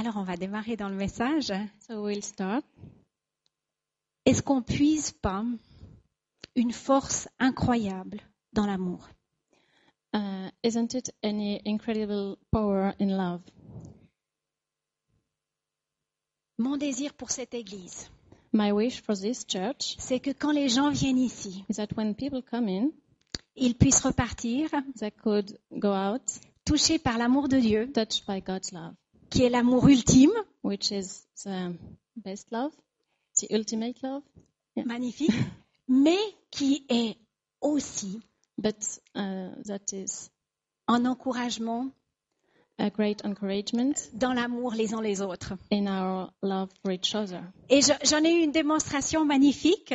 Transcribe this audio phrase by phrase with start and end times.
[0.00, 1.52] Alors on va démarrer dans le message.
[1.86, 2.64] So we'll start.
[4.24, 5.44] Est-ce qu'on puise pas
[6.56, 8.22] une force incroyable
[8.54, 9.06] dans l'amour?
[10.14, 13.42] Uh, isn't it any incredible power in love?
[16.56, 18.10] Mon désir pour cette église,
[18.54, 22.14] My wish for this church c'est que quand les gens viennent ici, is that when
[22.14, 22.90] people come in,
[23.54, 26.22] ils puissent repartir they could go out
[26.64, 28.94] touchés par l'amour de Dieu, touched by God's love,
[29.30, 30.32] qui est l'amour ultime,
[30.62, 31.72] which is the
[32.16, 32.72] best love,
[33.40, 34.22] the ultimate love,
[34.76, 34.84] Yeah.
[34.86, 35.30] magnifique,
[35.88, 36.18] mais
[36.50, 37.16] qui est
[37.60, 38.20] aussi
[38.58, 38.76] but
[39.16, 40.30] uh, that is
[40.86, 41.90] en encouragement
[42.78, 45.54] a great encouragement dans l'amour les uns les autres.
[45.72, 47.42] in our love for each other.
[47.68, 49.92] Et je- j'en ai eu une démonstration magnifique.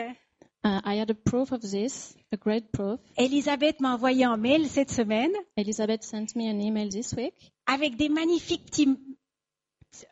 [0.63, 2.99] Uh, I had a proof of this, a great proof.
[3.17, 7.33] Elisabeth m'a envoyé un mail cette semaine Elizabeth sent me an email this week
[7.67, 8.89] avec des magnifiques petits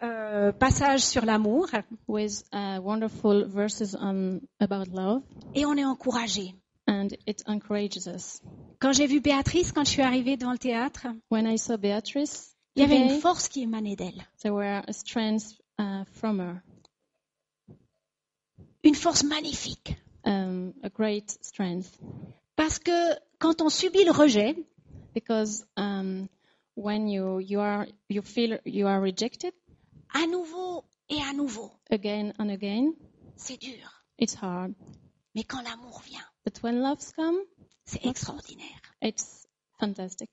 [0.02, 1.68] euh, passages sur l'amour
[2.08, 5.22] with uh, wonderful verses on about love,
[5.56, 6.54] et on est encouragé.
[6.88, 8.42] and it encourages us.
[8.80, 12.56] Quand j'ai vu Béatrice, quand je suis arrivée devant le théâtre, When I saw Beatrice,
[12.76, 14.26] il y avait today, une force qui émanait d'elle.
[14.42, 16.62] there were a strength uh, from her,
[18.84, 19.96] Une force magnifique.
[20.26, 22.00] um, a great strength.
[22.56, 22.92] Parce que
[23.40, 24.56] quand on subit le rejet,
[25.14, 26.28] Because um,
[26.76, 29.54] when you you are you feel you are rejected
[30.14, 32.94] à nouveau et à nouveau, again and again,
[33.36, 34.04] c'est dur.
[34.20, 34.74] it's hard.
[35.36, 37.38] Mais quand l'amour vient, But when loves come,
[37.86, 38.82] c'est extraordinaire.
[39.02, 39.48] it's
[39.80, 40.30] fantastic.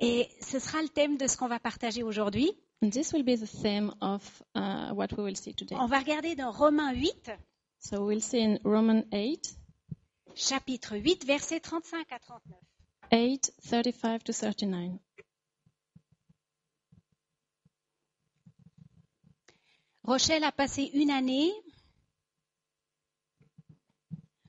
[0.00, 2.50] Et ce sera le thème de ce qu'on va partager aujourd'hui.
[2.82, 4.22] And this will be the theme of
[4.54, 5.74] uh, what we will see today.
[5.74, 7.32] On va regarder dans Romains 8,
[7.80, 9.56] So we'll see in Romans 8,
[10.36, 12.58] chapitre 8, versets 35 à 39.
[13.12, 14.98] 8, 35 to 39.
[20.08, 21.52] Rochelle a passé une année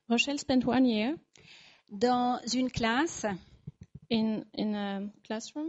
[0.08, 1.16] Rochelle spent one year
[1.92, 3.26] dans une classe
[4.10, 5.68] in, in a classroom,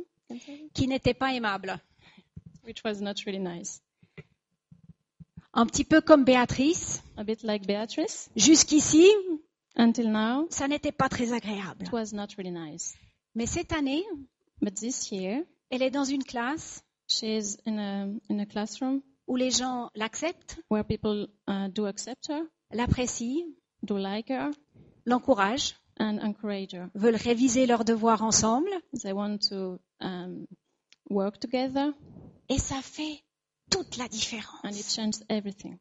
[0.75, 1.77] qui n'était pas aimable.
[2.65, 3.83] which was not really nice.
[5.55, 7.03] Un petit peu comme Béatrice.
[7.17, 8.31] A bit like Beatrice.
[8.37, 9.05] Jusqu'ici,
[9.75, 11.83] Until now, ça n'était pas très agréable.
[11.83, 12.95] it was not really nice.
[13.35, 14.05] Mais cette année,
[14.63, 19.37] But this year, elle est dans une classe she's in a, in a classroom où
[19.37, 22.43] les gens l'acceptent, where people uh, do accept her,
[22.73, 23.47] l'apprécient,
[23.85, 24.51] do like her,
[25.07, 26.91] l'encouragent, and encourage her.
[26.97, 28.71] veulent réviser leurs devoirs ensemble.
[29.05, 30.47] They want to um,
[31.09, 31.95] work together,
[32.49, 33.23] Et ça fait
[33.71, 34.95] toute la and it différence.
[34.97, 35.79] changes everything.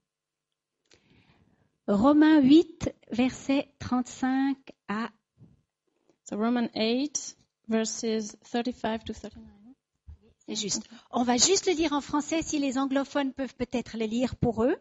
[1.87, 4.57] Romains 8, versets 35
[4.89, 5.09] à...
[6.25, 7.35] So Romans 8,
[7.67, 9.58] verses 35 to 39.
[11.11, 14.63] On va juste le dire en français si les anglophones peuvent peut-être le lire pour
[14.63, 14.75] eux.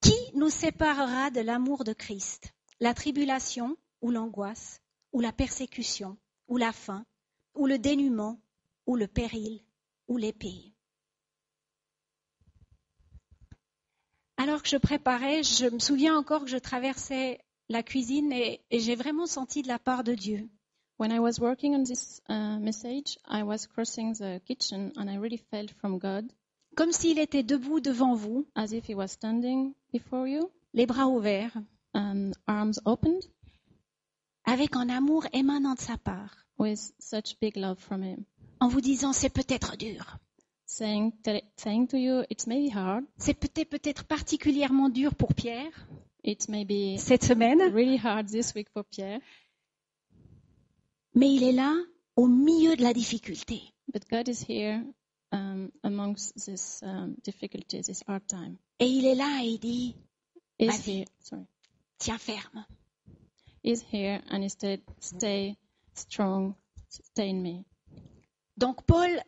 [0.00, 2.54] Qui nous séparera de l'amour de Christ?
[2.78, 4.80] La tribulation ou l'angoisse
[5.12, 7.04] ou la persécution ou la faim
[7.54, 8.40] ou le dénuement
[8.86, 9.60] ou le péril
[10.06, 10.72] ou l'épée?
[14.36, 18.94] Alors que je préparais, je me souviens encore que je traversais la cuisine et j'ai
[18.94, 20.48] vraiment senti de la part de Dieu
[21.00, 25.14] When I was working on this uh, message, I was crossing the kitchen and I
[25.14, 26.30] really felt from God.
[26.76, 31.08] Comme s'il était debout devant vous, as if He was standing before you, les bras
[31.08, 31.56] ouverts,
[31.94, 33.22] and arms opened,
[34.44, 38.26] avec un amour émanant de sa part, with such big love from Him,
[38.60, 40.18] en vous disant c'est peut-être dur,
[40.66, 41.14] saying,
[41.56, 45.72] saying to you, it's maybe hard, c'est peut-être peut-être particulièrement dur pour Pierre.
[46.22, 49.22] It may be cette semaine, really hard this week for Pierre,
[51.14, 51.74] mais il est là
[52.16, 53.62] au milieu de la difficulté.
[53.92, 54.84] but God is here
[55.32, 58.56] um, amongst this um, difficulty, this hard time.
[58.78, 59.96] Et il est là et il dit
[60.58, 61.46] Is here, sorry,
[61.98, 62.64] tiens ferme.
[63.64, 65.56] is here, and He said, stay
[65.94, 66.54] strong,
[66.88, 67.64] stay in me.
[68.56, 69.22] Donc Paul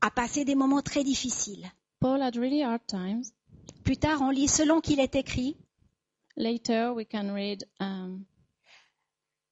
[0.00, 1.70] a passé des moments très difficiles.
[2.00, 3.32] Paul had really hard times.
[3.82, 5.56] Plus tard, on lit selon qu'il est écrit
[6.36, 8.24] Later, we can read, um,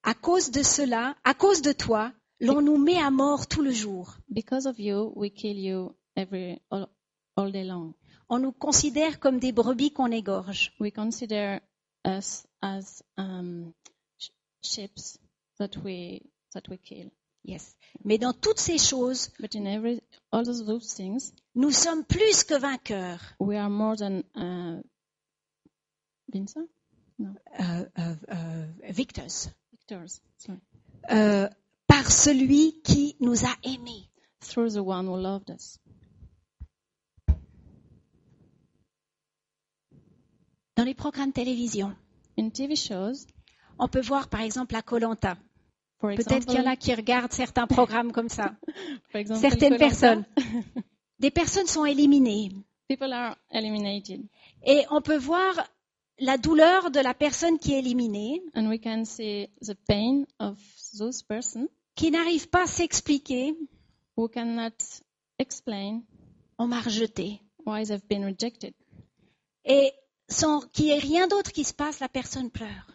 [0.02, 3.70] à cause de cela, à cause de toi, l'on nous met à mort tout le
[3.72, 4.16] jour.
[4.28, 6.88] because of you, we kill you every all,
[7.36, 7.94] all day long.
[8.28, 10.72] On nous considère comme des brebis qu'on égorge.
[10.80, 11.60] We consider
[12.06, 13.72] us as um,
[14.18, 14.30] sh-
[14.62, 15.18] ships
[15.58, 16.22] that we
[16.54, 17.10] that we kill.
[17.44, 17.76] Yes.
[18.04, 20.00] Mais dans toutes ces choses, But in every
[20.30, 24.80] all those things, nous sommes plus que vainqueurs we are more than uh,
[26.32, 26.68] Vincent?
[27.18, 29.48] No, euh, euh, euh, victors
[31.10, 31.48] euh,
[31.86, 34.08] par celui qui nous a aimés.
[34.42, 35.78] through the one who loved us.
[40.76, 41.94] Dans les programmes de télévision,
[42.38, 43.26] In TV shows,
[43.78, 45.36] on peut voir par exemple la Colanta.
[46.00, 48.54] Peut-être qu'il y en a qui regardent certains programmes comme ça.
[49.34, 50.24] Certaines personnes.
[51.20, 52.50] Des personnes sont éliminées.
[52.88, 54.26] people are eliminated,
[54.64, 55.54] Et on peut voir
[56.24, 60.56] la douleur de la personne qui est éliminée, and we can see the pain of
[60.98, 63.54] those person qui n'arrive pas à s'expliquer.
[64.16, 64.76] who cannot
[65.38, 66.02] explain
[66.58, 67.40] On m'a rejeté.
[67.66, 68.72] why they've been rejected,
[69.64, 69.92] Et
[70.28, 72.86] sans qu'il y ait rien d'autre qui se passe, la personne pleure.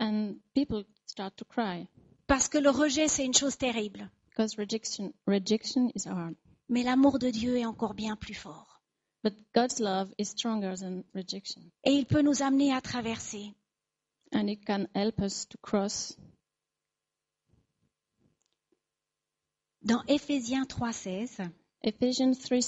[0.00, 1.86] and people start to cry
[2.26, 4.10] Parce que le rejet, c'est une chose terrible.
[4.30, 6.34] because rejection rejection is hard.
[6.70, 8.71] Mais l'amour de Dieu est encore bien plus fort.
[9.22, 13.54] But God's love is stronger than rejection, Et il peut nous amener à traverser.
[14.32, 16.16] and it can help us to cross.
[19.82, 21.50] Dans Éphésiens 3,16,
[21.82, 22.58] Ephesians 3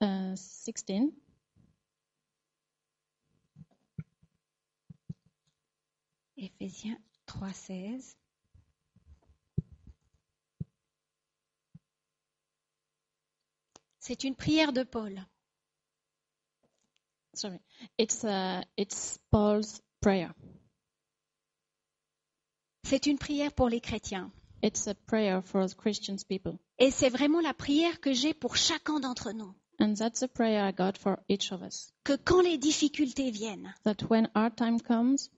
[0.00, 1.12] uh, 16.
[6.36, 8.16] Éphésiens 3,16.
[14.00, 15.24] C'est une prière de Paul.
[17.34, 17.60] Sorry,
[17.98, 20.32] it's uh, it's Paul's prayer.
[22.84, 24.30] C'est une prière pour les chrétiens.
[24.62, 28.56] It's a prayer for us Christian people, Et c'est vraiment la prière que j'ai pour
[28.56, 29.54] chacun d'entre nous.
[29.80, 31.92] and that's a prayer I got for each of us.
[32.04, 35.30] Que quand les difficultés viennent, That when our time comes,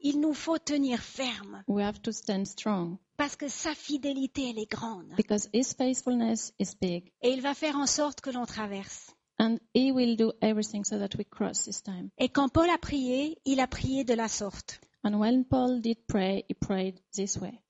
[0.00, 4.58] il nous faut tenir ferme we have to stand strong parce que sa fidélité, elle
[4.58, 5.14] est grande.
[5.16, 9.14] because His faithfulness is big, Et il va faire en sorte que l'on traverse.
[9.38, 12.10] And He will do everything so that we cross this time.
[12.18, 14.80] Et quand Paul a prié, il a prié de la sorte.
[15.04, 17.60] And when Paul did pray, he prayed this way: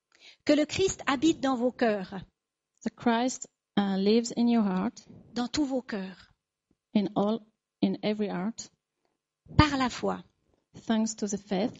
[0.45, 2.13] Que le Christ habite dans vos cœurs,
[2.83, 6.33] The Christ uh, lives in your heart, dans tous vos cœurs,
[6.95, 7.39] in all,
[7.83, 8.69] in every heart,
[9.57, 10.23] par la foi.
[10.87, 11.73] thanks to the faith,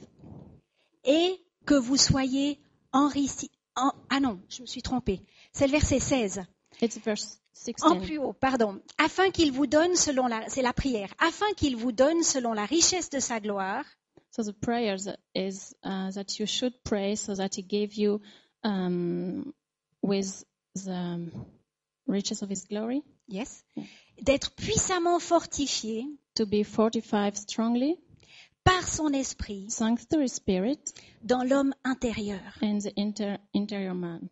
[1.03, 2.59] Et que vous soyez
[2.93, 3.49] enrichis.
[3.75, 5.21] en- ah non, je me suis trompée.
[5.53, 6.41] C'est le verset 16.
[6.81, 7.39] It's verse
[7.81, 8.05] En 16.
[8.05, 8.81] plus haut, pardon.
[8.97, 11.13] Afin qu'il vous donne selon la, c'est la prière.
[11.19, 13.83] Afin qu'il vous donne selon la richesse de sa gloire,
[14.31, 14.95] So the prayer
[15.35, 18.21] is uh, that you should pray so that He gave you
[18.63, 19.53] um,
[20.03, 20.45] with
[20.75, 21.31] the
[22.07, 23.63] riches of His glory yes,
[24.21, 26.05] d'être puissamment fortifié
[26.35, 27.97] to be fortified strongly,
[28.63, 30.79] par son esprit thanks to His Spirit
[31.23, 32.39] dans l'homme intérieur.
[32.61, 34.29] and the inter- interior man.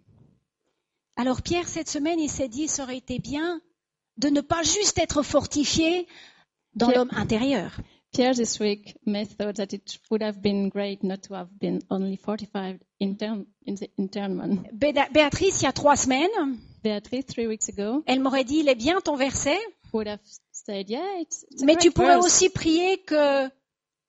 [1.17, 3.59] Alors Pierre, cette semaine, il s'est dit, ça aurait été bien
[4.17, 6.07] de ne pas juste être fortifié
[6.75, 7.71] dans l'homme intérieur.
[8.13, 11.79] Pierre this week may thought that it would have been great not to have been
[11.89, 13.45] only fortified in the.
[14.73, 16.29] Béda- Béatrice, il y a trois semaines,
[16.83, 19.57] Beatrice, three weeks ago, elle m'aurait dit, il est bien ton verset,
[19.93, 20.21] would have
[20.51, 23.47] said, "Yeah, it's, it's mais tu pourrais verse, aussi prier que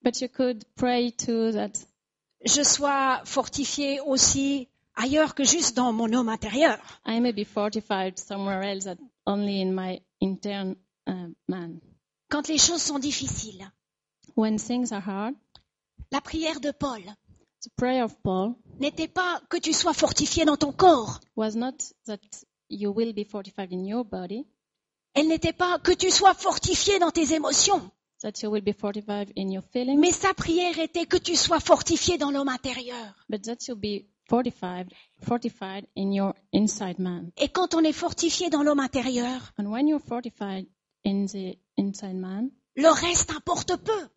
[0.03, 1.73] but you could pray too that
[2.45, 6.79] je sois fortifié aussi ailleurs que juste dans mon homme intérieur.
[7.07, 8.97] I may be fortified somewhere else than
[9.27, 10.77] only in my intern
[11.09, 11.81] uh, man.
[12.31, 13.71] Quand les choses sont difficiles,
[14.37, 15.35] When things are hard,
[16.13, 17.03] la prière de Paul
[17.65, 21.19] the prayer of Paul n'était pas que tu sois fortifié dans ton corps.
[21.37, 21.75] was not
[22.07, 22.21] that
[22.69, 24.47] you will be fortified in your body,
[25.15, 27.91] Elle n'était pas que tu sois fortifié dans tes émotions.
[28.23, 31.61] that you will be fortified in your feelings, Mais sa prière était que tu sois
[31.61, 33.15] fortifié dans l'homme intérieur.
[33.29, 34.93] but that you'll be fortified,
[35.23, 37.31] fortified in your inside man.
[37.37, 40.67] Et quand on est fortifié dans l'homme intérieur, And when you're fortified
[41.05, 44.09] in the inside man, le reste importe peu.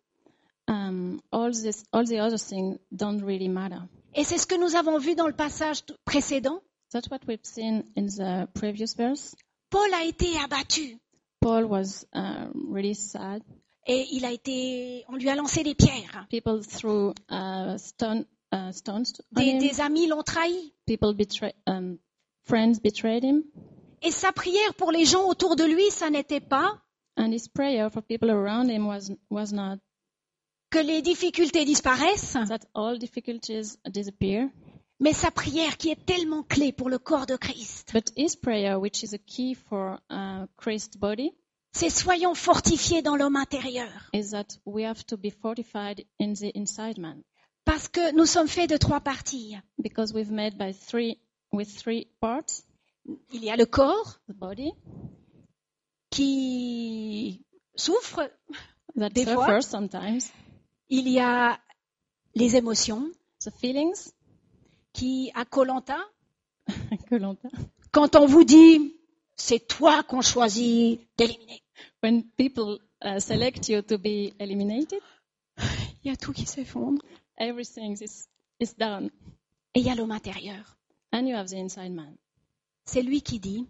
[0.68, 3.80] um, all this, all the other things don't really matter.
[4.14, 6.60] Et c'est ce que nous avons vu dans le passage t- précédent.
[6.92, 9.34] That's what we've seen in the previous verse.
[9.70, 10.98] Paul a été abattu
[11.40, 13.42] Paul was uh, really sad.
[13.86, 16.26] et il a été, on lui a lancé des pierres.
[16.30, 19.04] People threw uh, stone, uh, stones
[19.34, 19.58] on Des, him.
[19.58, 20.72] des amis l'ont trahi.
[20.86, 21.98] People betray, um,
[22.44, 23.44] friends betrayed him,
[24.02, 26.80] Et sa prière pour les gens autour de lui, ça n'était pas
[27.16, 29.78] and his prayer for people around him was was not
[30.70, 34.48] que les difficultés disparaissent, that all difficulties disappear,
[34.98, 38.78] mais sa prière qui est tellement clé pour le corps de Christ, but his prayer,
[38.80, 41.30] which is a key for uh, Christ's body,
[41.72, 43.90] c'est soyons fortifiés dans l'homme intérieur.
[44.14, 47.22] is that we have to be fortified in the inside man,
[47.64, 49.56] Parce que nous sommes faits de trois parties.
[49.78, 51.18] because we've made by three
[51.52, 52.64] with three parts:
[53.32, 54.72] Il y a le corps the body
[56.10, 57.44] qui
[57.76, 58.30] souffre,
[58.96, 59.46] that Des fois.
[59.46, 60.30] suffers sometimes,
[60.88, 61.58] il y a
[62.34, 63.10] les émotions
[63.44, 64.12] the feelings.
[64.92, 65.96] qui, à Colanta,
[67.92, 68.94] quand on vous dit
[69.36, 71.62] c'est toi qu'on choisit d'éliminer.
[72.02, 75.00] When people uh, select you to be eliminated,
[76.04, 77.00] Il y a tout qui s'effondre.
[77.42, 78.28] Everything is,
[78.60, 79.10] is done.
[79.74, 80.76] Et il y a l'homme intérieur.
[81.12, 82.16] And you have the inside man.
[82.84, 83.66] C'est lui qui dit,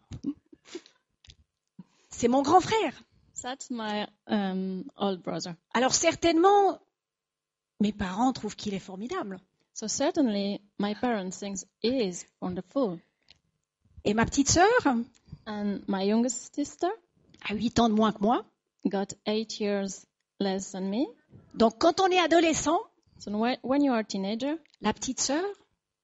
[2.21, 2.93] C'est mon grand frère.
[3.41, 5.55] That's my um, old brother.
[5.73, 6.77] Alors certainement,
[7.79, 9.39] mes parents trouvent qu'il est formidable.
[9.73, 12.99] So certainly my parents think he is wonderful.
[14.05, 14.69] Et ma petite sœur?
[15.47, 16.91] And my youngest sister?
[17.49, 18.45] A 8 ans de moins que moi.
[18.85, 20.05] got eight years
[20.39, 21.07] less than me.
[21.55, 22.81] Donc quand on est adolescent,
[23.17, 25.43] So when, you are a teenager, la petite sœur,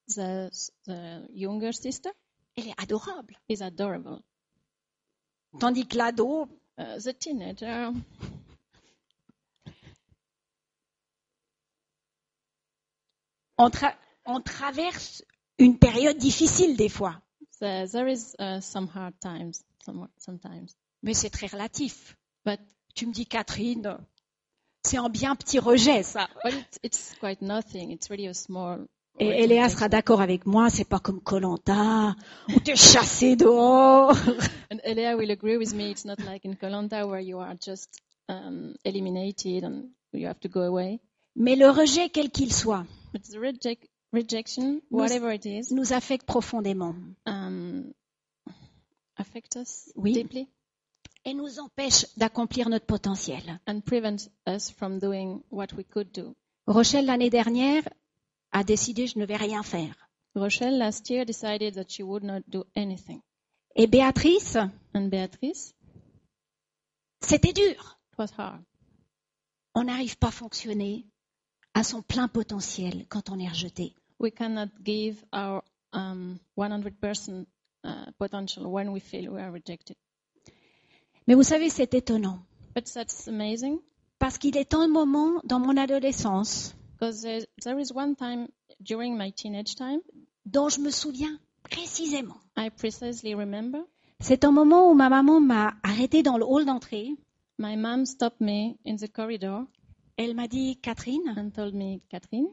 [0.07, 0.49] the,
[0.87, 2.09] the younger sister
[2.55, 3.35] elle est adorable.
[3.49, 4.23] is adorable.
[5.59, 6.47] Tandis que l'ado,
[6.79, 7.91] Uh, the teenager,
[13.57, 13.95] on, tra-
[14.25, 15.23] on traverse
[15.57, 17.19] une période difficile des fois.
[17.59, 20.75] the, there is uh, some hard times some, sometimes.
[21.03, 22.15] Mais c'est très relatif.
[22.45, 22.59] But,
[22.95, 23.97] Tu me dis, Catherine,
[24.83, 26.27] c'est un bien petit rejet, ça.
[26.43, 27.91] but it's, it's quite nothing.
[27.91, 28.87] It's really a small.
[29.19, 29.43] Et rejection.
[29.45, 32.15] Eléa sera d'accord avec moi, c'est pas comme Colanta,
[32.55, 34.11] où t'es chassé dehors.
[34.71, 35.89] And Elia will agree with me.
[35.89, 40.49] It's not like in Kolanta where you are just um, eliminated and you have to
[40.49, 40.99] go away.
[41.35, 46.25] Mais le rejet, quel qu'il soit, But the reject, rejection, whatever it is, nous affecte
[46.25, 46.95] profondément
[47.25, 47.91] um,
[49.17, 50.13] affect us Oui.
[50.13, 50.47] deeply
[51.25, 53.59] et nous empêche d'accomplir notre potentiel.
[53.67, 56.35] and prevent us from doing what we could do.
[56.67, 57.83] Rochelle, l'année dernière,
[58.57, 59.95] a décidé, je ne vais rien faire.
[60.35, 63.21] Rochelle last year decided that she would not do anything.
[63.75, 64.57] Et Béatrice,
[64.93, 65.73] And Beatrice,
[67.21, 67.97] c'était dur.
[68.11, 68.63] it was hard.
[69.75, 71.05] On n'arrive pas à fonctionner
[71.73, 73.93] à son plein potentiel quand on est rejeté.
[74.19, 77.45] We cannot give our um, 100%
[77.83, 79.95] uh, potential when we feel we are rejected.
[81.27, 82.39] Mais vous savez, c'est étonnant.
[82.75, 83.79] But that's amazing
[84.19, 88.47] Parce qu'il est un moment dans mon adolescence because there, there is one time
[88.81, 90.01] during my teenage time,
[90.45, 92.37] dont je me souviens précisément.
[92.55, 93.79] I precisely remember
[94.19, 97.15] C'est un moment où ma maman m'a arrêté dans le hall d'entrée.
[97.59, 99.65] my mom stopped me in the corridor
[100.17, 102.47] Elle m'a dit, Catherine, and told me, Catherine,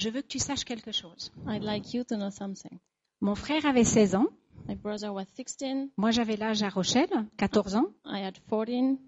[0.00, 1.30] je veux que tu saches quelque chose.
[1.46, 2.78] I'd like you to know something.
[3.20, 4.26] Mon frère avait 16 ans.
[4.66, 7.86] My brother was 16, Moi, j'avais l'âge à Rochelle, 14 ans.
[8.04, 8.98] I had 14,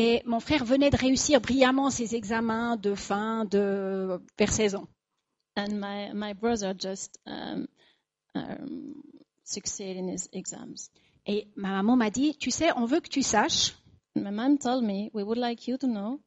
[0.00, 4.86] Et mon frère venait de réussir brillamment ses examens de fin de vers 16 ans.
[5.56, 7.66] and my, my brother just um,
[8.36, 8.94] um,
[9.42, 10.88] succeeded in his exams.
[11.26, 13.74] Et ma maman m'a dit, tu sais, on veut que tu saches
[14.14, 16.20] my mom told me, we would like you to know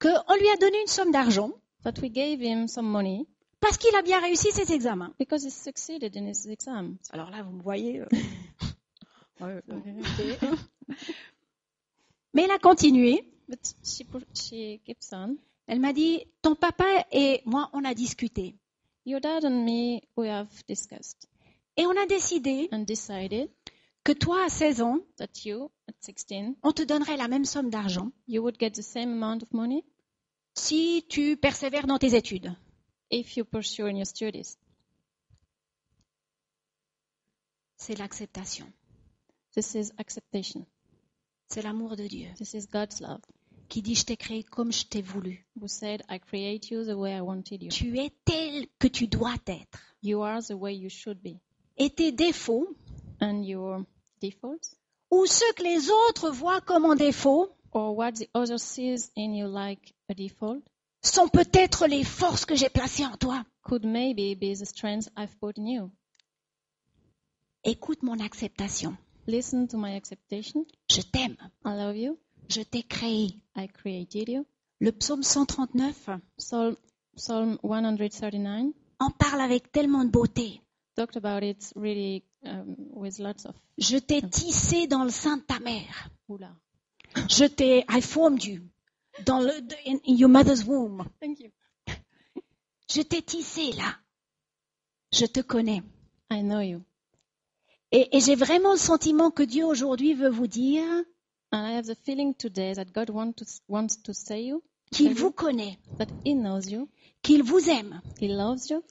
[0.00, 3.26] qu'on lui a donné une somme d'argent that we gave him some money
[3.60, 5.12] parce qu'il a bien réussi ses examens.
[5.18, 6.96] because he succeeded in his exams.
[7.12, 8.00] Alors là, vous me voyez.
[8.00, 8.06] euh,
[9.40, 9.62] ouais.
[12.34, 13.24] Mais elle a continué.
[13.48, 15.36] But she, keeps on.
[15.66, 18.54] Elle m'a dit, ton papa et moi, on a discuté.
[19.06, 21.28] Your dad and me, we have discussed
[21.78, 23.48] Et on a décidé and decided
[24.02, 27.70] que toi, à 16 ans, that you, at 16, on te donnerait la même somme
[27.70, 29.84] d'argent you would get the same amount of money
[30.54, 32.52] si tu persévères dans tes études.
[33.10, 34.58] if you pursue in your studies.
[37.76, 38.66] C'est l'acceptation.
[39.54, 40.66] This is acceptation.
[41.48, 42.28] C'est l'amour de Dieu.
[42.36, 43.20] This is God's love.
[43.68, 45.46] qui dit je t'ai créé comme je t'ai voulu.
[45.60, 47.70] who said, I create you the way I wanted you.
[47.70, 49.78] Tu es tel que tu dois être.
[50.02, 51.38] You are the way you should be.
[51.76, 52.68] Et tes défauts,
[53.20, 53.84] And your
[54.20, 54.76] defaults,
[55.10, 59.34] ou ceux que les autres voient comme en défaut, or what the other sees in
[59.34, 60.62] you like a default,
[61.02, 63.44] sont peut-être les forces que j'ai placées en toi.
[63.62, 65.90] could maybe be the strengths I've put in you.
[67.64, 68.96] Écoute mon acceptation.
[69.28, 70.64] Listen to my acceptation.
[70.90, 71.36] Je t'aime.
[71.62, 72.18] I love you.
[72.48, 73.38] Je t'ai créé.
[73.54, 74.46] I created you.
[74.80, 76.08] Le psaume 139
[76.38, 76.76] Psalm,
[77.14, 80.62] Psalm 139 en parle avec tellement de beauté.
[80.94, 85.42] talked about it really um, with lots of Je t'ai tissé dans le sein de
[85.42, 86.10] ta mère.
[87.28, 88.62] Je t'ai, I formed you
[89.26, 89.52] dans le,
[89.86, 91.04] in, in your mother's womb.
[91.20, 91.50] Thank you.
[92.90, 93.94] Je t'ai tissé là.
[95.12, 95.82] Je te connais.
[96.30, 96.82] I know you.
[97.90, 100.84] Et, et j'ai vraiment le sentiment que Dieu aujourd'hui veut vous dire
[101.50, 105.14] And I have the feeling today that God want to, wants to say you, qu'il
[105.14, 106.88] vous connaît, that He knows you,
[107.22, 108.82] qu'il vous aime He loves you,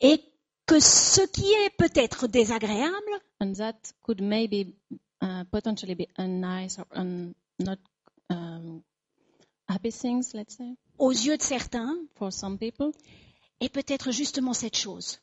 [0.00, 0.20] et
[0.66, 4.74] que ce qui est peut-être désagréable and that could maybe
[5.22, 7.78] uh, potentially be a nice or un, not
[8.30, 8.82] um,
[9.68, 12.92] happy things, let's say, aux yeux de certains for some people,
[13.60, 15.18] est peut-être justement cette chose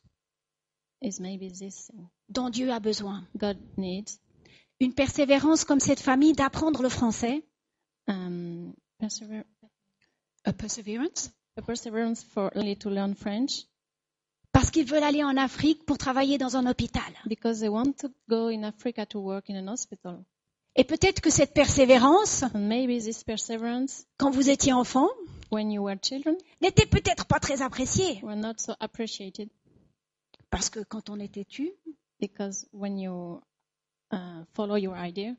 [1.02, 2.08] is maybe this thing.
[2.32, 3.26] Dont Dieu a besoin.
[3.38, 4.20] God needs
[4.80, 7.44] Une persévérance comme cette famille d'apprendre le français.
[8.08, 9.44] um, persever-
[10.44, 11.32] A perseverance.
[11.58, 13.66] a perseverance for only to learn French
[14.54, 17.14] Parce qu'ils veulent aller en Afrique pour travailler dans un hôpital.
[17.28, 20.24] because they want to go in Africa to work in an hospital.
[20.76, 25.10] Et peut-être que cette persévérance, And maybe this perseverance, quand vous étiez enfant,
[25.52, 28.20] when you were children, n'était peut-être pas très appréciée.
[28.24, 29.50] were not so appreciated
[30.50, 31.72] Parce que quand on est têtu,
[32.22, 33.42] because when you
[34.12, 35.36] uh, follow your idea,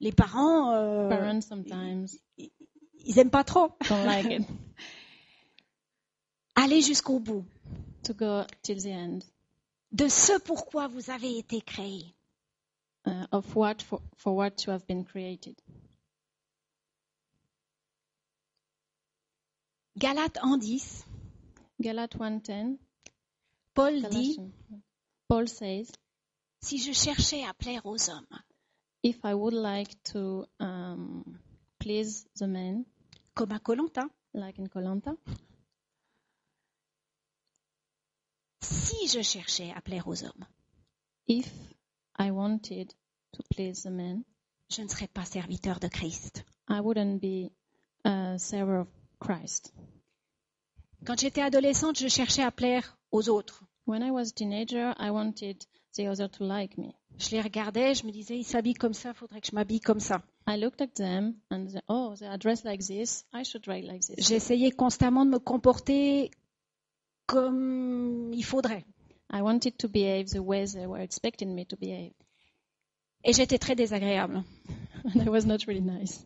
[0.00, 3.70] les parents, euh, parents sometimes ils aiment pas trop.
[3.88, 4.46] don't like it.
[6.56, 7.44] Allez jusqu'au bout
[8.02, 9.20] To go till the end
[9.92, 12.12] de ce pourquoi vous avez été créés.
[13.06, 15.54] uh, of what for, for what you have been created.
[19.98, 21.04] Galates en 10,
[21.80, 22.78] Galates 1:10.
[23.74, 24.52] Paul dit, Galatians.
[25.28, 25.90] Paul says,
[26.66, 28.42] si je cherchais à plaire aux hommes,
[29.04, 31.38] "If I would like to um,
[31.78, 32.84] please the men,
[33.34, 35.14] comme à Colanta, like in Kolanta,
[38.60, 40.44] si je cherchais à plaire aux hommes,
[41.28, 41.48] if
[42.18, 42.92] I wanted
[43.34, 44.24] to please the men,
[44.68, 46.44] je ne serais pas serviteur de Christ.
[46.68, 47.52] I wouldn't be
[48.04, 48.88] a server of
[49.20, 49.72] Christ."
[51.04, 53.62] Quand j'étais adolescente, je cherchais à plaire aux autres.
[53.86, 55.64] When I was a teenager, I wanted
[55.96, 56.94] the other to like me.
[57.18, 60.00] Je les regardais, je me disais, ils s'habillent comme ça, faudrait que je m'habille comme
[60.00, 60.22] ça.
[60.46, 63.24] I looked at them and said, oh, they are dressed like this.
[63.32, 64.28] I should dress like this.
[64.28, 66.30] J'essayais constamment de me comporter
[67.26, 68.84] comme il faudrait.
[69.30, 72.12] I wanted to behave the way they were expecting me to behave.
[73.24, 74.44] Et j'étais très désagréable.
[75.14, 76.24] And I was not really nice.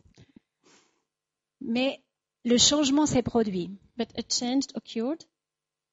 [1.61, 2.01] Mais
[2.43, 5.23] le changement s'est produit But a change occurred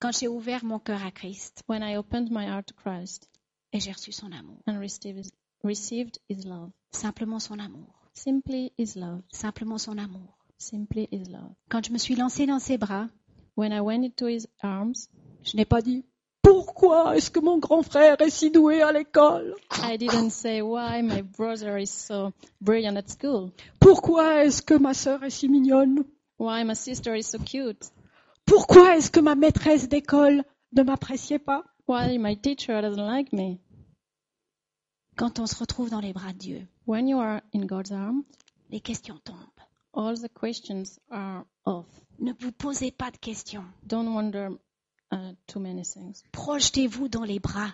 [0.01, 3.29] quand j'ai ouvert mon cœur à Christ when I opened my heart to Christ
[3.73, 4.59] et j'ai reçu son amour.
[4.67, 5.31] and received his,
[5.65, 6.71] received his love.
[6.93, 7.87] Simplement son amour.
[8.15, 9.23] Simply his love.
[9.33, 10.37] Simplement son amour.
[10.59, 11.53] Simply his love.
[11.69, 13.09] Quand je me suis lancée dans ses bras,
[13.57, 15.09] When I went into his arms,
[15.43, 16.05] je n'ai pas dit
[16.43, 19.55] pourquoi est-ce que mon grand frère est si doué à l'école?
[19.83, 23.51] I didn't say why my brother is so brilliant at school,
[23.81, 26.05] Pourquoi est-ce que ma sœur est si mignonne?
[26.39, 27.91] Why my sister is so cute,
[28.47, 31.65] Pourquoi est-ce que ma maîtresse d'école ne m'appréciait pas?
[31.89, 33.59] Why my teacher doesn't like me.
[35.17, 38.25] Quand on se retrouve dans les bras de Dieu, When you are in God's arms,
[38.71, 39.39] les questions tombent.
[39.95, 41.87] all the questions are off.
[42.21, 43.65] Ne vous posez pas de questions.
[43.87, 44.51] Don't wonder
[45.13, 46.23] uh, too many things.
[46.33, 47.73] Projetez-vous dans les bras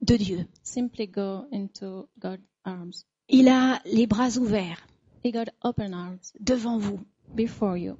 [0.00, 0.46] de Dieu.
[0.62, 3.04] Simply go into God's arms.
[3.28, 4.80] Il a les bras ouverts
[5.24, 7.00] He got open arms devant vous.
[7.34, 7.96] before you.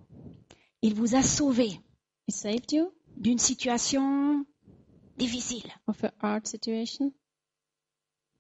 [0.83, 1.79] Il vous a sauvé
[2.27, 4.45] He saved you d'une situation
[5.19, 5.71] difficile.
[5.87, 7.13] of a hard situation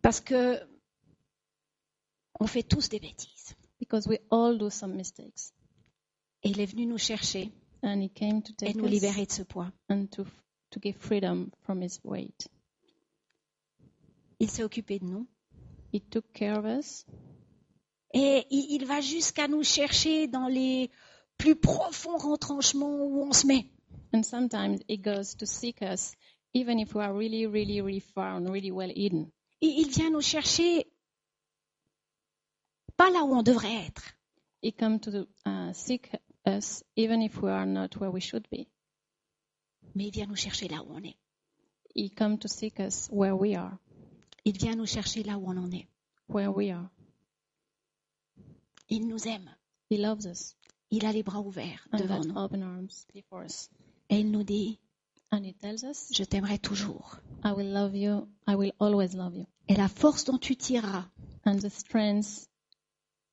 [0.03, 0.61] Parce que
[2.41, 3.55] on fait tous des bêtises.
[3.81, 5.53] because we all do some mistakes.
[6.43, 7.51] Et il est venu nous chercher
[7.83, 9.71] And He came to et take nous us libérer de ce poids.
[9.88, 10.25] and to,
[10.71, 12.49] to give freedom from His weight.
[14.41, 15.27] Il s'est occupé de nous.
[15.93, 17.05] He took care of us
[18.14, 20.91] Et il il va jusqu'à nous chercher dans les
[21.37, 23.71] plus profonds retranchements où on se met.
[24.12, 26.12] and sometimes He goes to seek us
[26.59, 29.31] even if we are really, really, really far and really well hidden.
[29.61, 30.85] Et il vient nous chercher
[32.97, 34.03] pas là où on devrait être.
[34.62, 36.11] He come to uh, seek
[36.47, 38.66] us even if we are not where we should be.
[39.94, 41.16] Mais il vient nous chercher là où on est.
[41.94, 43.79] He come to seek us where we are,
[44.44, 45.88] Il vient nous chercher là où on en est.
[46.29, 46.90] where we are.
[48.88, 49.49] Il nous aime.
[49.90, 50.55] He loves us
[50.90, 52.37] Il a les bras ouverts and devant nous.
[52.37, 53.68] open arms before us.
[54.11, 54.79] Et il nous dit,
[55.31, 57.21] And he tells us, je t'aimerai toujours.
[57.45, 58.29] I will love you.
[58.47, 59.47] I will always love you.
[59.69, 61.07] Et la force dont tu tireras
[61.45, 62.49] And the strength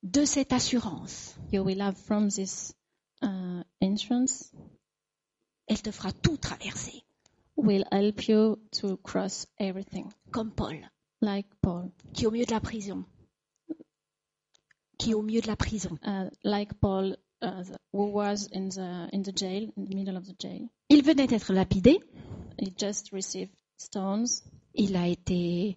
[0.02, 2.74] de cette assurance, you will have from this
[3.22, 4.52] uh, insurance
[5.68, 7.04] elle te fera tout traverser,
[7.56, 10.78] will help you to cross everything, comme Paul,
[11.20, 11.90] like Paul.
[12.12, 13.04] qui est au milieu de la prison.
[14.98, 15.98] Qui est au milieu de la prison.
[16.04, 20.24] Uh, like Paul, uh, who was in the in the jail, in the middle of
[20.26, 20.68] the jail.
[20.88, 21.98] Il venait d'être lapidé,
[22.58, 24.42] He just received stones.
[24.74, 25.76] il a été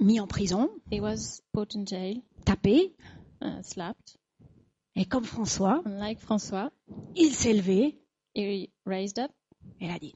[0.00, 2.94] mis en prison, He was put in jail, tapé,
[3.42, 4.16] uh, slapped,
[4.96, 6.70] et comme François, and like François,
[7.16, 7.98] il s'est levé
[8.34, 9.30] he raised up
[9.80, 10.14] et il a dit,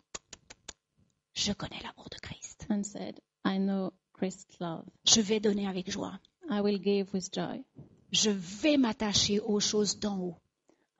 [1.34, 2.66] je connais l'amour de Christ.
[2.70, 4.84] and said, "I know Christ's love.
[5.04, 6.18] Je vais donner avec joie.
[6.50, 7.64] I will give with joy.
[8.12, 10.36] Je vais m'attacher aux choses d'en haut.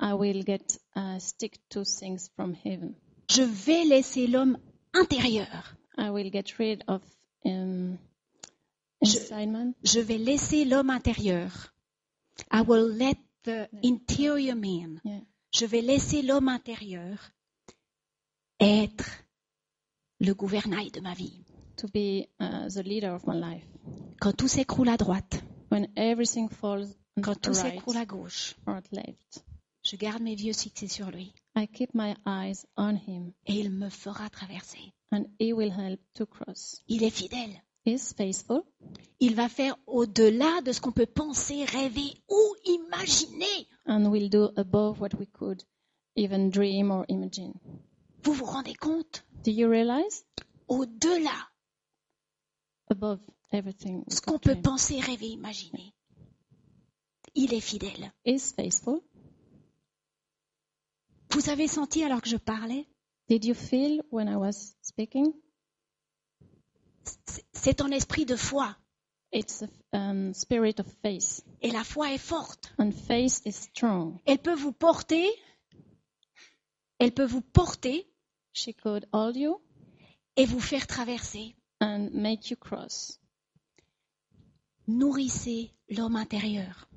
[0.01, 2.95] I will get uh, stick to things from heaven.
[3.31, 4.59] Je vais laisser l'homme
[4.93, 5.77] intérieur.
[5.97, 7.03] I will get rid of
[7.45, 7.99] um,
[9.03, 9.19] Je-.
[9.85, 11.73] Je vais laisser l'homme intérieur.
[12.51, 15.01] I will let the interior man.
[15.05, 15.21] Yeah.
[15.53, 17.19] Je vais laisser l'homme intérieur
[18.61, 19.05] être
[20.21, 21.45] le gouvernail de ma vie.
[21.77, 23.65] to be uh, the leader of my life.
[24.21, 28.55] Quand tout s'écroule à droite, When everything falls quand the tout right s'écroule à gauche,
[28.67, 29.45] or at left,
[29.95, 33.71] je garde mes yeux fixés sur lui I keep my eyes on him, et il
[33.71, 34.93] me fera traverser.
[35.13, 36.83] and he will help to cross.
[36.89, 37.63] Il est fidèle.
[37.87, 38.65] He's faithful.
[39.21, 43.69] Il va faire au-delà de ce qu'on peut penser, rêver ou imaginer.
[43.87, 45.63] and will do above what we could
[46.17, 47.55] even dream or imagine.
[48.25, 49.25] Vous vous rendez compte?
[49.45, 50.25] Do you realize?
[50.67, 51.51] Au-delà
[52.91, 53.21] Above
[53.53, 55.95] everything ce qu'on peut penser, rêver, imaginer.
[57.37, 58.13] Il est fidèle.
[58.25, 59.01] Is faithful.
[61.35, 62.87] Vous avez senti alors que je parlais?
[63.29, 65.33] Did you feel when I was speaking?
[67.53, 68.77] C'est- un esprit de foi.
[69.33, 69.69] It's a
[69.99, 72.73] um, spirit of faith, Et la foi est forte.
[72.79, 74.21] and faith is strong.
[74.27, 75.29] Elle peut vous porter.
[77.01, 78.07] Elle peut vous porter
[78.53, 79.61] She could hold you
[80.37, 81.57] et vous faire traverser.
[81.81, 83.19] and make you cross.
[84.87, 86.89] Nourrissez l'homme intérieur.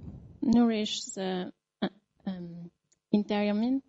[0.44, 1.88] Nourish the uh,
[2.28, 2.70] um,
[3.12, 3.82] interior man.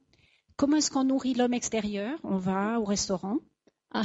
[0.59, 2.19] Comment est-ce qu'on nourrit l'homme extérieur?
[2.25, 3.39] On va au restaurant.
[3.93, 4.03] Ah,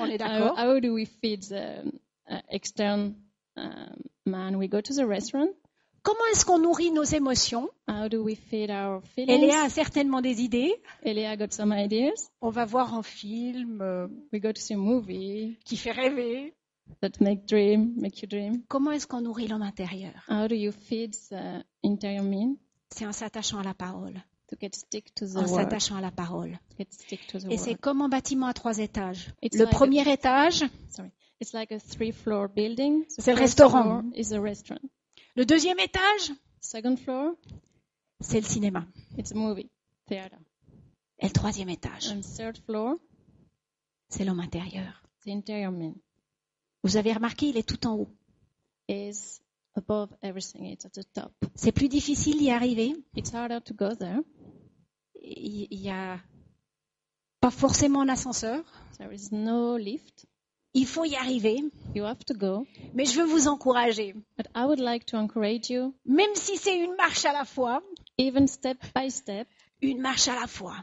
[0.00, 0.56] On est how, d'accord?
[0.58, 1.82] how do we feed the
[2.30, 3.12] uh, external
[3.56, 4.54] um, man?
[4.56, 5.48] We go to the restaurant.
[6.04, 7.70] Comment est-ce qu'on nourrit nos émotions?
[7.88, 9.42] How do we feed our feelings?
[9.42, 10.72] Eléa a certainement des idées.
[11.04, 12.30] Elia got some ideas.
[12.40, 16.54] On va voir un film euh, We go to see a movie qui fait rêver.
[17.00, 18.62] that make dream, make you dream.
[18.68, 20.12] Comment est-ce qu'on nourrit l'homme intérieur?
[20.28, 22.56] How do you feed the interior man?
[22.90, 24.22] C'est en s'attachant à la parole.
[25.36, 26.58] En s'attachant à la parole.
[27.50, 29.32] Et c'est comme un bâtiment à trois étages.
[29.42, 30.62] It's Le like a- premier étage,
[31.52, 31.72] like
[33.08, 33.82] C'est le restaurant.
[33.82, 34.80] floor is a restaurant.
[35.36, 36.80] le deuxième étage, c'est
[38.40, 38.86] le cinéma.
[39.18, 39.68] it's a movie
[40.06, 40.38] theater.
[41.18, 42.14] Et le troisième étage,
[44.08, 45.02] c'est l'homme intérieur.
[45.24, 45.94] the interior man
[46.84, 48.08] Vous avez remarqué, il est tout en haut.
[48.88, 49.40] is
[49.74, 50.66] above everything.
[50.66, 51.32] It's at the top.
[51.54, 52.92] C'est plus difficile d'y arriver.
[53.16, 54.20] It's harder to go there.
[55.24, 56.18] Il n'y a
[57.40, 58.64] pas forcément d'ascenseur.
[58.98, 60.26] There is no lift.
[60.74, 61.62] Il faut y arriver.
[61.94, 62.66] You have to go.
[62.94, 64.14] Mais je veux vous encourager.
[64.36, 67.82] But I would like to encourage you, Même si c'est une marche à la fois,
[68.18, 69.46] even step by step,
[69.80, 70.76] une marche à la fois,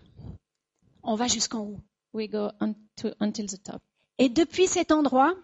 [1.03, 1.79] on va jusqu'en haut.
[2.13, 3.81] we go on to, until the top.
[4.17, 5.35] Et depuis cet endroit,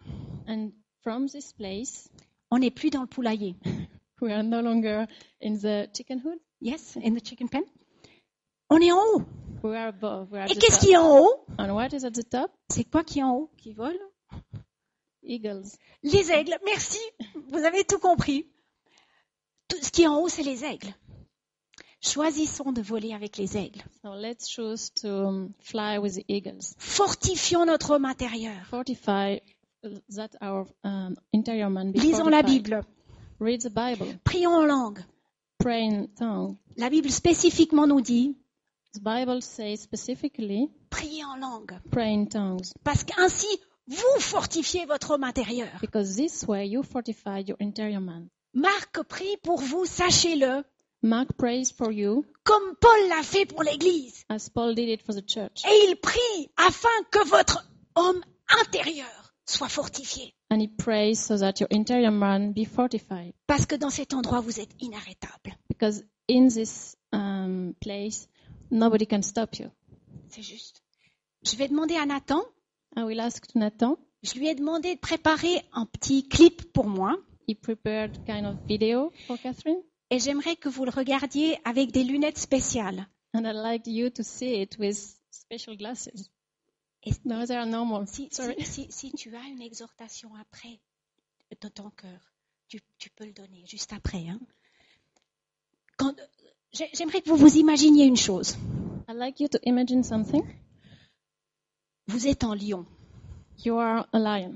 [0.48, 2.08] And from this place,
[2.52, 3.56] on n'est plus dans le poulailler.
[4.22, 5.08] we are no longer
[5.42, 6.40] in the chicken hood.
[6.62, 7.64] Yes, in the chicken pen.
[8.70, 9.24] On est en haut.
[9.64, 10.32] We are above.
[10.32, 11.46] We are at Et qu'est-ce qui est en haut?
[11.58, 12.52] And what is at the top?
[12.70, 13.52] C'est quoi qui est en haut?
[13.58, 13.98] Qui vole?
[15.24, 15.66] Eagles.
[16.04, 16.58] Les aigles.
[16.66, 17.00] Merci.
[17.52, 18.48] Vous avez tout compris.
[19.68, 20.94] Tout ce qui est en haut, c'est les aigles.
[22.02, 23.82] Choisissons de voler avec les aigles.
[24.04, 26.76] So let's choose to um, fly with the eagles.
[26.78, 28.54] Fortifions notre homme intérieur.
[28.70, 29.40] Fortify
[30.16, 32.64] that our um, interior man be Lisons la fortified.
[32.64, 32.86] Bible.
[33.40, 34.20] Read the Bible.
[34.24, 35.00] Prions en langue.
[35.58, 36.58] Pray in tongue.
[36.78, 38.38] La Bible spécifiquement nous dit
[38.96, 41.78] The Bible says specifically, priez en langue.
[41.92, 42.74] pray in tongues.
[42.84, 43.48] Parce qu'ainsi,
[43.88, 45.68] vous fortifiez votre homme intérieur.
[45.82, 48.30] Because this way you fortify your interior man.
[48.54, 50.64] Marc prie pour vous, sachez-le,
[51.04, 54.26] Mark prays for you comme Paul l'a fait pour l'Église.
[54.30, 55.62] as Paul did it for the church.
[55.66, 58.24] Et il prie afin que votre homme
[58.62, 60.34] intérieur soit fortifié.
[60.50, 63.34] And he prays so that your interior man be fortified.
[63.46, 65.56] Parce que dans cet endroit, vous êtes inarrêtable.
[65.70, 68.28] Because in this um, place,
[68.72, 69.70] nobody can stop you.
[70.30, 70.82] C'est juste.
[71.44, 72.42] Je vais demander à Nathan,
[72.98, 73.98] I will ask to Nathan.
[74.24, 77.16] je lui ai demandé de préparer un petit clip pour moi.
[77.48, 79.82] He prepared kind of video for Catherine.
[80.10, 83.08] Et j'aimerais que vous le regardiez avec des lunettes spéciales.
[83.34, 84.98] And I'd like you to see it with
[85.30, 86.30] special glasses.
[87.04, 88.08] Et No, they are normal.
[88.08, 88.56] si, Sorry.
[88.66, 90.80] si- si- si tu as une exhortation après
[91.62, 92.20] de ton cœur,
[92.68, 94.28] tu, tu peux le donner juste après.
[94.28, 94.40] hein.
[95.98, 96.16] Quand-
[96.94, 98.58] J'aimerais que vous vous imaginiez une chose.
[99.08, 100.44] I'd like you to imagine something.
[102.08, 102.86] Vous êtes en lion.
[103.64, 104.56] You are a lion.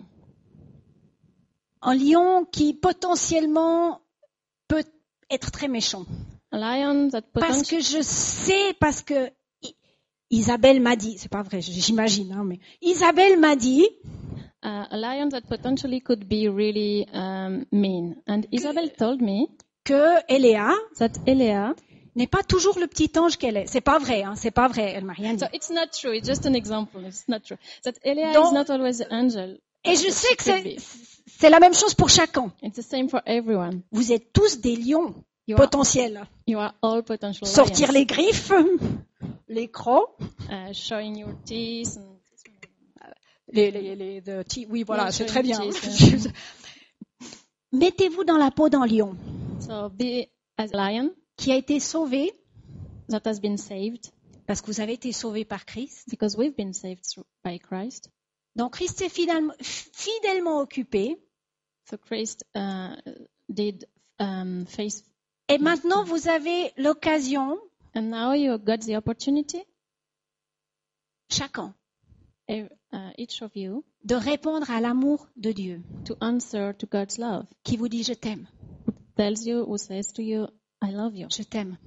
[1.81, 4.01] Un lion qui potentiellement
[4.67, 4.83] peut
[5.29, 6.05] être très méchant.
[6.51, 9.31] A lion that Parce potentially, que je sais, parce que
[10.29, 13.87] Isabelle m'a dit, c'est pas vrai, j'imagine, hein, mais Isabelle m'a dit
[14.63, 18.17] uh, a lion that potentially could be really um, mean.
[18.27, 19.47] And Isabel told me
[19.85, 21.13] que Eléa that.
[22.15, 23.67] N'est pas toujours le petit ange qu'elle est.
[23.67, 25.39] C'est pas vrai, hein, c'est pas vrai, elle m'a rien dit.
[25.39, 26.15] So it's not true.
[26.15, 27.01] It's just an example.
[27.05, 27.57] It's not true.
[27.83, 29.59] That Elea Donc- is not always the angel.
[29.85, 30.79] Et je sais que
[31.27, 32.51] c'est la même chose pour chacun.
[32.61, 33.81] It's the same for everyone.
[33.91, 35.15] Vous êtes tous des lions
[35.47, 36.21] You are, potentiels.
[36.47, 37.93] you are all potential Sortir lions.
[37.99, 38.51] les griffes,
[39.47, 40.15] les crocs,
[40.49, 41.97] Uh, showing your teeth.
[41.97, 43.13] And,
[43.53, 44.67] les, les, les the teeth.
[44.69, 45.59] oui voilà, Yeah, c'est très bien.
[47.71, 49.15] Mettez-vous dans la peau d'un lion
[49.59, 52.33] so be as a lion qui a été sauvé
[53.07, 54.11] that has been saved
[54.45, 56.09] parce que vous avez été sauvé par Christ.
[56.09, 57.05] because we've been saved
[57.43, 58.09] by Christ.
[58.55, 61.17] Donc Christ est fidèlement, fidèlement occupé.
[61.89, 62.95] So Christ uh,
[63.47, 63.87] did
[64.19, 65.03] um, face,
[65.47, 67.57] Et maintenant, vous avez l'occasion,
[67.95, 69.63] and now you got the opportunity,
[71.31, 71.73] chacun,
[72.49, 72.67] uh,
[73.17, 77.45] each of you, de répondre à l'amour de Dieu to answer to God's love.
[77.63, 78.47] qui vous dit je t'aime,
[79.15, 80.47] Tells you, who says to you,
[80.81, 81.27] "I love you.
[81.29, 81.77] je t'aime.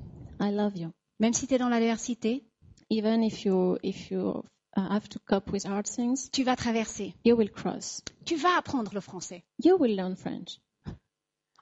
[0.40, 2.44] I love you." Même si tu es dans l'adversité,
[2.92, 4.44] Even if you if you
[4.76, 7.14] uh, have to cope with hard things, tu vas traverser.
[7.24, 8.02] you will cross.
[8.26, 9.42] Tu vas apprendre le français.
[9.64, 10.60] You will learn French.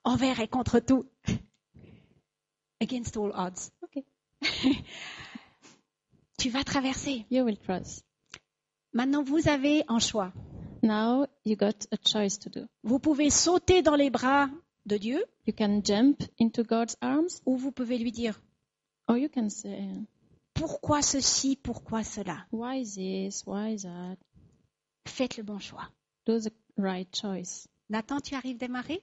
[0.04, 1.06] Envers et contre tout.
[2.80, 3.70] Against all odds.
[3.84, 4.04] Okay.
[6.38, 7.26] Tu vas traverser.
[7.30, 8.02] You will cross.
[8.94, 10.32] Maintenant, vous avez un choix.
[10.82, 12.66] Now you got a choice to do.
[12.82, 14.48] Vous pouvez sauter dans les bras
[14.90, 18.34] de Dieu You can jump into God's arms, ou vous pouvez lui dire
[19.08, 20.06] or you can say,
[20.54, 22.46] pourquoi ceci, pourquoi cela?
[22.52, 23.44] "Why this?
[23.46, 24.18] Why that?"
[25.06, 25.88] Faites le bon choix.
[26.26, 27.66] Do the right choice.
[27.88, 29.02] Nathan, tu arrives démarrer?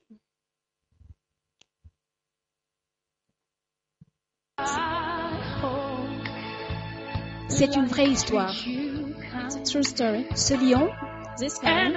[7.49, 8.55] C'est une vraie histoire.
[8.65, 10.25] It's a true story.
[10.35, 10.89] Ce lion
[11.37, 11.95] This lion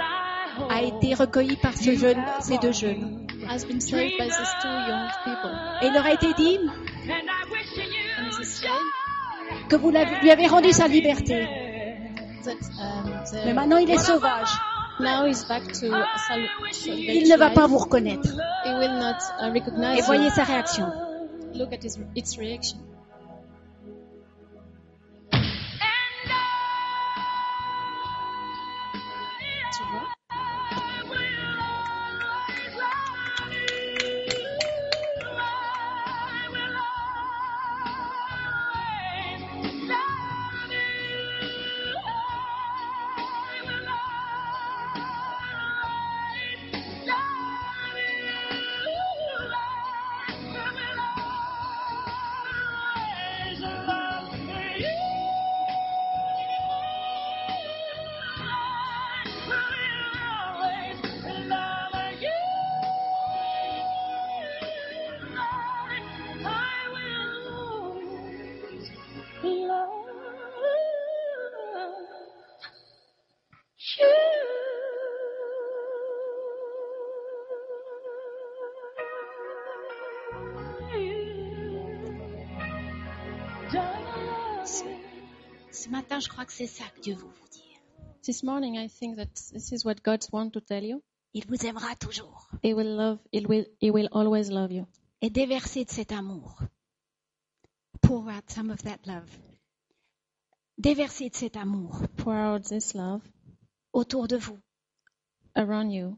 [0.71, 3.27] a été recueilli par ce jeune, ces deux jeunes.
[3.49, 5.51] has been saved by these two young people.
[5.83, 6.59] Et il leur a été dit
[9.69, 11.47] que vous lui avez rendu sa liberté.
[12.45, 14.49] that um, the- Mais maintenant, il est sauvage.
[15.01, 15.87] now he's back to
[16.29, 16.49] sal-
[16.87, 18.29] Il ne va pas vous reconnaître.
[18.65, 20.31] He will not uh, recognize Et voyez you.
[20.35, 20.87] sa réaction.
[21.55, 22.79] Look at his, its reaction.
[86.21, 87.81] Matin, je crois que c'est ça que Dieu veut vous dire.
[88.23, 91.03] This morning, I think that this is what God wants to tell you.
[91.33, 92.49] Il vous aimera toujours.
[92.63, 93.19] He will love.
[93.33, 93.67] He will.
[93.81, 94.87] He will always love you.
[95.23, 96.59] Et déverser de cet amour.
[98.03, 99.29] Pour out some of that love.
[100.79, 103.23] Déverser de cet amour Pour out this love
[103.93, 104.59] autour de vous.
[105.55, 106.17] around you.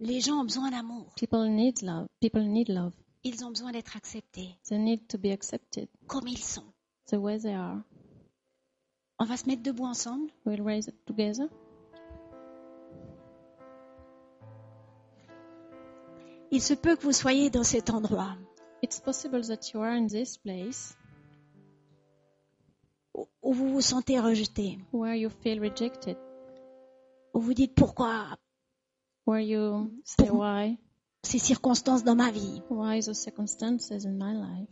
[0.00, 1.12] Les gens ont besoin d'amour.
[1.16, 2.06] People need love.
[2.20, 2.92] People need love.
[3.24, 6.64] Ils ont besoin d'être acceptés They need to be accepted comme ils sont.
[7.08, 7.82] the way they are.
[9.22, 10.32] On va se mettre debout ensemble.
[10.44, 10.58] We'll
[11.06, 11.48] together.
[16.50, 18.34] Il se peut que vous soyez dans cet endroit
[18.82, 20.96] It's possible that you are in this place
[23.14, 26.16] où- où vous vous sentez rejeté, where you feel rejected,
[27.32, 28.36] où vous dites pourquoi?
[29.24, 30.80] Where you say Pour- why,
[31.22, 32.60] ces circonstances dans ma vie.
[32.70, 34.68] why the circumstances in my life?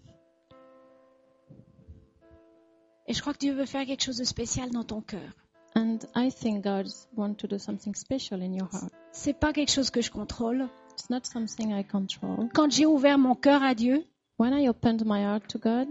[3.10, 5.32] Et je crois que Dieu veut faire quelque chose de spécial dans ton cœur.
[5.74, 8.92] And I think God wants to do something special in your heart.
[9.10, 10.68] C'est pas quelque chose que je contrôle.
[10.92, 12.48] It's not something I control.
[12.54, 14.04] Quand j'ai ouvert mon cœur à Dieu,
[14.38, 15.88] When I opened my heart to God,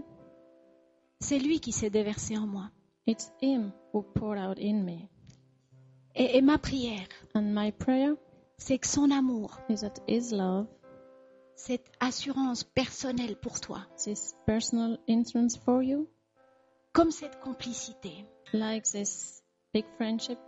[1.20, 2.70] c'est lui qui s'est déversé en moi.
[3.06, 5.06] it's Him who poured out in me.
[6.14, 8.14] Et, et ma prière, And my prayer
[8.56, 10.68] c'est que son amour, is that His love,
[11.54, 16.08] cette assurance personnelle pour toi, this personal insurance for you,
[16.92, 20.38] comme cette complicité like this big friendship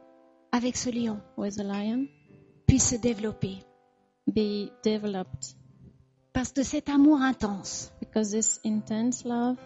[0.50, 2.06] avec ce lion, with the lion,
[2.66, 3.58] puisse se développer.
[4.26, 5.56] be developed.
[6.32, 9.56] Parce que cet amour intense, Because this intense love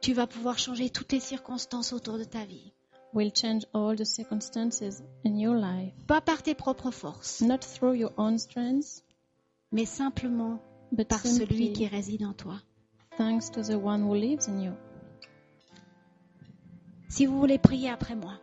[0.00, 2.72] tu vas pouvoir changer toutes les circonstances autour de ta vie.
[3.14, 5.94] will change all the circumstances in your life.
[6.06, 9.02] Pas par tes propres forces, Not through your own strength,
[9.72, 10.58] mais simplement
[10.92, 12.60] but par celui qui réside en toi.
[13.16, 14.72] thanks to the one who lives in you.
[17.08, 18.38] Si vous voulez prier après moi,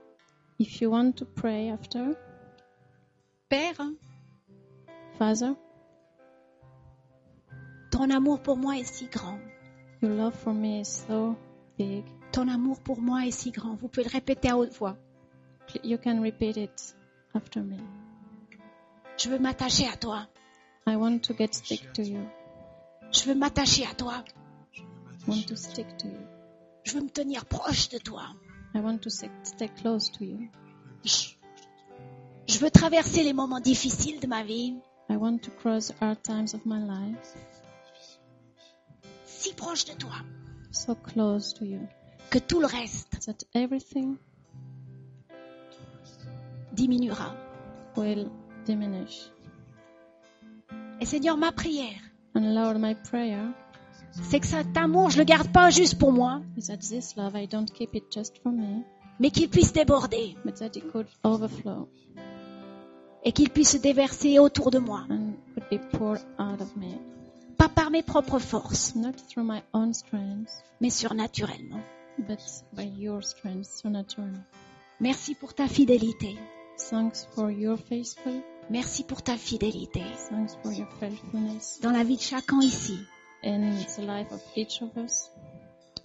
[0.60, 2.16] If you want to pray after,
[3.50, 3.82] Père,
[5.18, 5.56] Father,
[7.92, 9.40] ton amour pour moi est si grand.
[10.02, 11.36] your love for me is so
[11.78, 12.04] big.
[12.32, 13.76] Ton amour pour moi est si grand.
[13.76, 14.96] Vous pouvez le répéter à haute voix.
[15.84, 16.96] You can repeat it
[17.34, 17.78] after me.
[19.18, 20.28] Je veux m'attacher à toi.
[20.88, 22.22] I want to get stick to you.
[23.12, 24.24] Je veux m'attacher à toi.
[25.28, 26.20] want to stick to you.
[26.84, 28.24] Je veux me tenir proche de toi.
[28.76, 29.30] I want to stay,
[29.82, 30.50] close to you.
[31.06, 34.76] Je, veux traverser les moments difficiles de ma vie.
[35.10, 37.36] I want to cross the hard times of my life,
[39.26, 40.12] Si proche de toi.
[40.72, 41.88] so close to you,
[42.32, 44.18] Que tout le reste that everything
[46.74, 47.36] diminuera.
[47.96, 48.32] will
[48.66, 49.30] diminish.
[51.00, 52.02] Et Seigneur, ma prière,
[52.36, 53.54] And Lord, my prayer
[54.22, 57.36] c'est que cet amour, je le garde pas juste pour moi, is that this love,
[57.36, 58.84] I don't keep it just for me,
[59.20, 61.88] mais qu'il puisse déborder but that it could overflow
[63.26, 65.06] et qu'il puisse se déverser autour de moi.
[65.10, 66.98] and could be poured out of me,
[67.58, 71.80] Pas par mes propres forces, not through my own strength, mais surnaturellement.
[72.20, 72.40] but
[72.74, 74.38] by your strength, supernaturally.
[75.00, 76.36] Merci pour ta fidélité.
[76.90, 78.34] Thanks for your faithful.
[78.70, 82.98] Merci pour ta fidélité Thanks for your faithfulness dans la vie de chacun ici.
[83.44, 83.62] In
[83.96, 85.30] the life of each of us.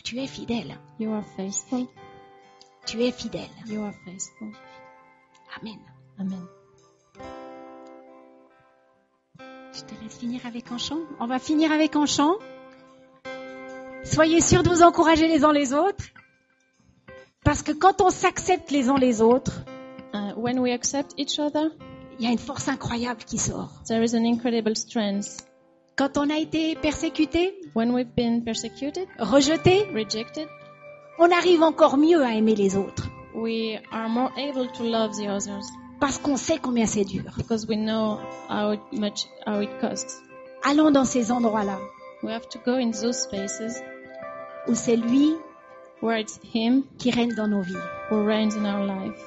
[0.04, 0.76] Tu es fidèle.
[0.98, 1.86] You are faithful.
[2.86, 3.50] Tu es fidèle.
[3.66, 4.52] You are faithful.
[5.58, 5.78] Amen.
[6.18, 6.46] Amen.
[9.72, 11.00] Je te laisse finir avec un chant.
[11.20, 12.36] On va finir avec un chant.
[14.04, 16.04] Soyez sûrs de vous encourager les uns les autres.
[17.44, 19.64] Parce que quand on s'accepte les uns les autres,
[20.14, 21.70] Uh, when we accept each other,
[22.18, 23.70] il y a une force incroyable qui sort.
[23.86, 25.46] there is an incredible strength.
[25.98, 30.48] Quand on a été persécuté, When we've been persecuted, rejeté, rejected,
[31.18, 33.08] on arrive encore mieux à aimer les autres.
[33.34, 35.66] we are more able to love the others
[36.00, 37.22] Parce qu'on sait combien c'est dur.
[37.36, 40.22] because we know how much how it costs.
[40.64, 41.78] Allons dans ces endroits-là
[42.22, 43.80] We have to go in those spaces
[44.68, 45.34] où c'est lui
[46.02, 47.76] where it's Him qui règne dans nos vies.
[48.10, 49.20] who reigns in our life.